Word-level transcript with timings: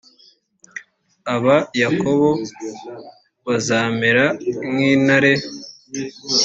aba 1.35 1.57
yakobo 1.81 2.29
bazamera 3.45 4.25
nk 4.69 4.75
intare 4.93 5.33